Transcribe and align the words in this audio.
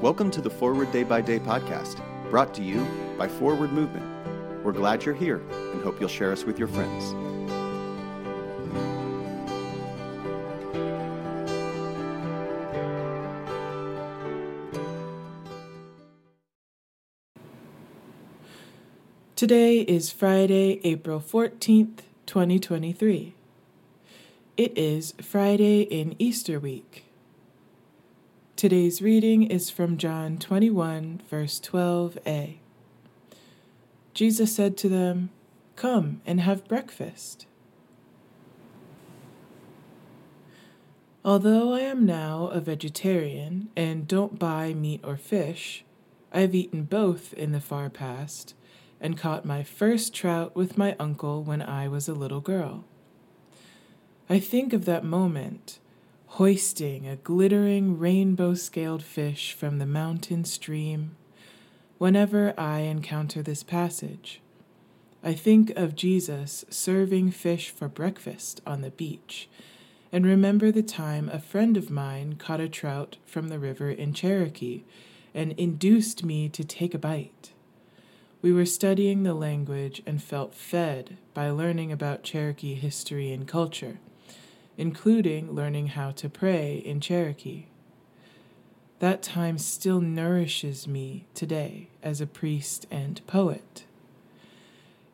Welcome 0.00 0.30
to 0.30 0.40
the 0.40 0.50
Forward 0.50 0.92
Day 0.92 1.02
by 1.02 1.20
Day 1.20 1.38
podcast, 1.38 2.00
brought 2.30 2.54
to 2.54 2.62
you 2.62 2.86
by 3.18 3.26
Forward 3.26 3.72
Movement. 3.72 4.04
We're 4.64 4.72
glad 4.72 5.04
you're 5.04 5.14
here 5.14 5.42
and 5.72 5.82
hope 5.82 5.98
you'll 5.98 6.08
share 6.08 6.30
us 6.30 6.44
with 6.44 6.58
your 6.58 6.68
friends. 6.68 7.14
Today 19.36 19.80
is 19.80 20.12
Friday, 20.12 20.80
April 20.84 21.20
14th, 21.20 22.02
2023. 22.26 23.34
It 24.56 24.78
is 24.78 25.12
Friday 25.20 25.80
in 25.80 26.14
Easter 26.20 26.60
week. 26.60 27.04
Today's 28.64 29.02
reading 29.02 29.42
is 29.42 29.68
from 29.68 29.98
John 29.98 30.38
21, 30.38 31.20
verse 31.28 31.60
12a. 31.60 32.56
Jesus 34.14 34.56
said 34.56 34.78
to 34.78 34.88
them, 34.88 35.28
Come 35.76 36.22
and 36.24 36.40
have 36.40 36.66
breakfast. 36.66 37.44
Although 41.22 41.74
I 41.74 41.80
am 41.80 42.06
now 42.06 42.46
a 42.46 42.58
vegetarian 42.58 43.68
and 43.76 44.08
don't 44.08 44.38
buy 44.38 44.72
meat 44.72 45.02
or 45.04 45.18
fish, 45.18 45.84
I've 46.32 46.54
eaten 46.54 46.84
both 46.84 47.34
in 47.34 47.52
the 47.52 47.60
far 47.60 47.90
past 47.90 48.54
and 48.98 49.18
caught 49.18 49.44
my 49.44 49.62
first 49.62 50.14
trout 50.14 50.56
with 50.56 50.78
my 50.78 50.96
uncle 50.98 51.42
when 51.42 51.60
I 51.60 51.86
was 51.86 52.08
a 52.08 52.14
little 52.14 52.40
girl. 52.40 52.86
I 54.30 54.38
think 54.38 54.72
of 54.72 54.86
that 54.86 55.04
moment, 55.04 55.80
hoisting 56.38 57.06
a 57.06 57.14
glittering 57.14 57.96
rainbow 57.96 58.54
scaled 58.54 59.04
fish 59.04 59.52
from 59.52 59.78
the 59.78 59.86
mountain 59.86 60.44
stream, 60.44 61.14
whenever 61.98 62.52
I 62.58 62.80
encounter 62.80 63.40
this 63.40 63.62
passage. 63.62 64.40
I 65.22 65.34
think 65.34 65.70
of 65.76 65.94
Jesus 65.94 66.64
serving 66.68 67.30
fish 67.30 67.70
for 67.70 67.86
breakfast 67.86 68.60
on 68.66 68.80
the 68.80 68.90
beach, 68.90 69.48
and 70.10 70.26
remember 70.26 70.72
the 70.72 70.82
time 70.82 71.28
a 71.28 71.38
friend 71.38 71.76
of 71.76 71.88
mine 71.88 72.34
caught 72.34 72.58
a 72.58 72.68
trout 72.68 73.16
from 73.24 73.46
the 73.46 73.60
river 73.60 73.88
in 73.88 74.12
Cherokee 74.12 74.82
and 75.32 75.52
induced 75.52 76.24
me 76.24 76.48
to 76.48 76.64
take 76.64 76.94
a 76.94 76.98
bite. 76.98 77.52
We 78.42 78.52
were 78.52 78.66
studying 78.66 79.22
the 79.22 79.34
language 79.34 80.02
and 80.04 80.20
felt 80.20 80.52
fed 80.52 81.16
by 81.32 81.50
learning 81.50 81.92
about 81.92 82.24
Cherokee 82.24 82.74
history 82.74 83.32
and 83.32 83.46
culture, 83.46 84.00
including 84.76 85.52
learning 85.52 85.88
how 85.88 86.10
to 86.12 86.28
pray 86.28 86.76
in 86.76 87.00
Cherokee. 87.00 87.66
That 88.98 89.22
time 89.22 89.58
still 89.58 90.00
nourishes 90.00 90.86
me 90.88 91.26
today 91.34 91.88
as 92.02 92.20
a 92.20 92.26
priest 92.26 92.86
and 92.90 93.24
poet. 93.26 93.84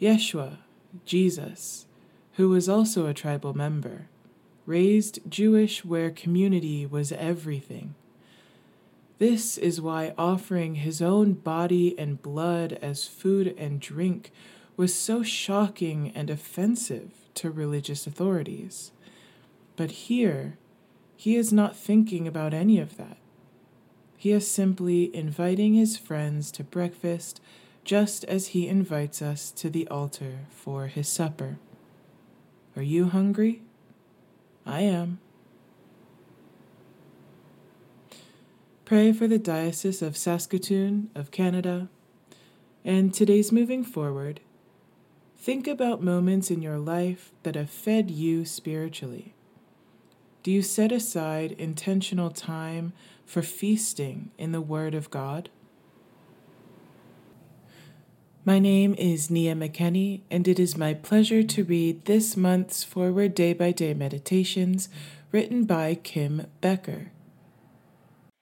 Yeshua, 0.00 0.58
Jesus, 1.04 1.86
who 2.34 2.48
was 2.48 2.68
also 2.68 3.06
a 3.06 3.14
tribal 3.14 3.54
member, 3.54 4.06
raised 4.66 5.20
Jewish 5.28 5.84
where 5.84 6.10
community 6.10 6.86
was 6.86 7.12
everything 7.12 7.94
this 9.20 9.58
is 9.58 9.82
why 9.82 10.14
offering 10.16 10.76
his 10.76 11.02
own 11.02 11.34
body 11.34 11.94
and 11.98 12.22
blood 12.22 12.78
as 12.80 13.06
food 13.06 13.54
and 13.58 13.78
drink 13.78 14.32
was 14.78 14.94
so 14.94 15.22
shocking 15.22 16.10
and 16.14 16.30
offensive 16.30 17.10
to 17.34 17.50
religious 17.50 18.06
authorities. 18.06 18.92
But 19.80 19.92
here, 19.92 20.58
he 21.16 21.36
is 21.36 21.54
not 21.54 21.74
thinking 21.74 22.28
about 22.28 22.52
any 22.52 22.78
of 22.78 22.98
that. 22.98 23.16
He 24.14 24.30
is 24.30 24.46
simply 24.46 25.04
inviting 25.16 25.72
his 25.72 25.96
friends 25.96 26.52
to 26.52 26.64
breakfast 26.64 27.40
just 27.82 28.22
as 28.24 28.48
he 28.48 28.68
invites 28.68 29.22
us 29.22 29.50
to 29.52 29.70
the 29.70 29.88
altar 29.88 30.40
for 30.50 30.88
his 30.88 31.08
supper. 31.08 31.56
Are 32.76 32.82
you 32.82 33.06
hungry? 33.06 33.62
I 34.66 34.82
am. 34.82 35.18
Pray 38.84 39.14
for 39.14 39.26
the 39.26 39.38
Diocese 39.38 40.02
of 40.02 40.14
Saskatoon 40.14 41.08
of 41.14 41.30
Canada. 41.30 41.88
And 42.84 43.14
today's 43.14 43.50
moving 43.50 43.84
forward, 43.84 44.40
think 45.38 45.66
about 45.66 46.02
moments 46.02 46.50
in 46.50 46.60
your 46.60 46.78
life 46.78 47.32
that 47.44 47.54
have 47.54 47.70
fed 47.70 48.10
you 48.10 48.44
spiritually. 48.44 49.32
Do 50.42 50.50
you 50.50 50.62
set 50.62 50.90
aside 50.90 51.52
intentional 51.52 52.30
time 52.30 52.94
for 53.26 53.42
feasting 53.42 54.30
in 54.38 54.52
the 54.52 54.60
Word 54.62 54.94
of 54.94 55.10
God? 55.10 55.50
My 58.42 58.58
name 58.58 58.94
is 58.96 59.30
Nia 59.30 59.54
McKenney, 59.54 60.22
and 60.30 60.48
it 60.48 60.58
is 60.58 60.78
my 60.78 60.94
pleasure 60.94 61.42
to 61.42 61.64
read 61.64 62.06
this 62.06 62.38
month's 62.38 62.82
Forward 62.82 63.34
Day 63.34 63.52
by 63.52 63.70
Day 63.70 63.92
Meditations 63.92 64.88
written 65.30 65.64
by 65.64 65.94
Kim 65.94 66.46
Becker. 66.62 67.12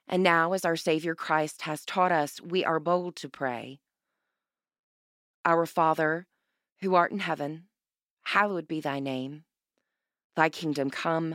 And 0.06 0.22
now, 0.22 0.52
as 0.52 0.64
our 0.64 0.76
Savior 0.76 1.16
Christ 1.16 1.62
has 1.62 1.84
taught 1.84 2.12
us, 2.12 2.40
we 2.40 2.64
are 2.64 2.78
bold 2.78 3.16
to 3.16 3.28
pray. 3.28 3.80
Our 5.44 5.66
Father, 5.66 6.28
who 6.80 6.94
art 6.94 7.10
in 7.10 7.18
heaven, 7.18 7.64
hallowed 8.22 8.68
be 8.68 8.80
thy 8.80 9.00
name. 9.00 9.42
Thy 10.36 10.48
kingdom 10.48 10.90
come, 10.90 11.34